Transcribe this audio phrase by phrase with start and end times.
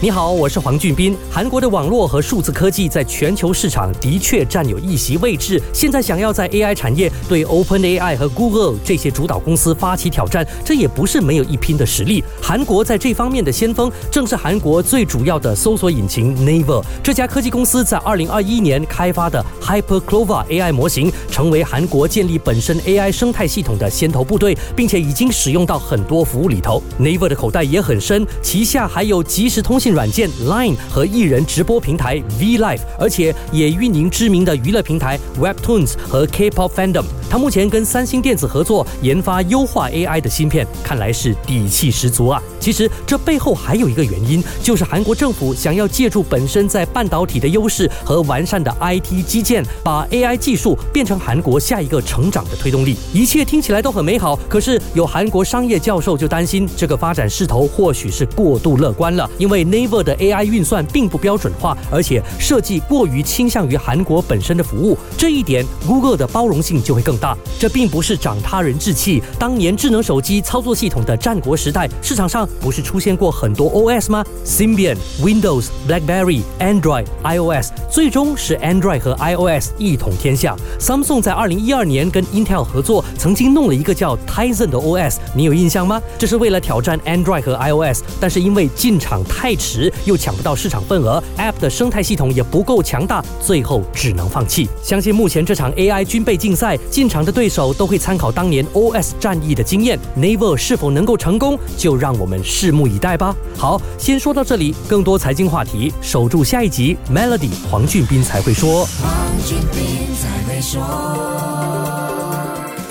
[0.00, 1.16] 你好，我是黄俊斌。
[1.28, 5.60] 韩国的网络和数字科技在全球市场的确占有一席位置。
[5.72, 12.22] 现在想要在 AI 产业对 OpenAI 和 Google 这些主导公司发起挑战，这也不是没有一拼的实力。
[12.40, 16.80] 韩国在这方面的先锋，正是韩国最主要的搜索引擎 Naver。
[17.02, 26.80] 这家科技公司在2021年开发的 HyperCLOVA AI 模型，成为韩国建立本身 AI 生态系统的先头部队，并且已经使用到很多服务里头。
[27.00, 29.87] Naver 的口袋也很深，旗下还有即时通信。
[29.92, 37.04] 软件 Line 和艺人直播平台 V Live，而且也运营知名的娱乐平台 Webtoons 和 K-pop Fandom。
[37.30, 42.42] 他目前跟三星电子合作研发优化 AI 的芯片，看来是底气十足啊。
[42.58, 52.96] 其实这背后还有一个原因，就是韩国政府想要借助本身在半导体的优势和完善的 IT 基建，把 AI 技术变成韩国下一个成长的推动力。
[53.12, 67.36] 一切听起来都很美好，可是有韩国商业教授就担心，这个发展势头或许是过度乐观了，因为 Naver 的 AI 运算并不标准化，而且设计过于倾向于韩国本身的服务，这一点 Google 的包容性就会更大。
[67.58, 72.48] 这并不是长他人志气，当年智能手机操作系统的战国时代，市场上。
[72.60, 80.56] 不是出现过很多 OS 吗？Symbian、Windows、BlackBerry、Android、iOS，最终是 Android 和 iOS 一统天下。
[80.80, 86.00] Samsung 在2012年跟 Intel 合作，曾经弄了一个叫 Tizen 的 OS，你有印象吗？
[86.18, 94.66] 这是为了挑战 Android 和 iOS，但是因为进场太迟，时又抢不到市场份额，App 的生态系统也不够强大，最后只能放弃。
[94.82, 102.38] 相信目前这场 AI 军备竞赛，进场的对手都会参考当年 OS 战役的经验，Naver 是否能够成功，就让我们。
[102.48, 103.34] 拭目以待吧。
[103.56, 104.74] 好，先说到这里。
[104.88, 106.96] 更多财经话题，守住下一集。
[107.12, 108.86] Melody 黄俊斌才会说。
[109.02, 109.10] 黄
[109.44, 111.87] 俊斌才会说。